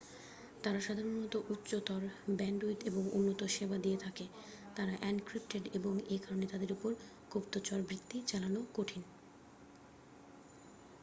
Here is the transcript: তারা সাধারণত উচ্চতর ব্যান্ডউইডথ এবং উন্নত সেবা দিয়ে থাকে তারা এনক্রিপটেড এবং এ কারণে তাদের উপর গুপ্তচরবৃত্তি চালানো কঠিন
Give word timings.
তারা 0.63 0.79
সাধারণত 0.81 1.33
উচ্চতর 1.49 2.01
ব্যান্ডউইডথ 2.31 2.81
এবং 2.85 3.03
উন্নত 3.13 3.41
সেবা 3.47 3.77
দিয়ে 3.77 3.97
থাকে 3.97 4.25
তারা 4.75 4.93
এনক্রিপটেড 5.03 5.63
এবং 5.73 5.93
এ 6.09 6.17
কারণে 6.17 6.45
তাদের 6.47 6.69
উপর 6.71 6.91
গুপ্তচরবৃত্তি 7.31 8.17
চালানো 8.27 8.59
কঠিন 8.73 9.03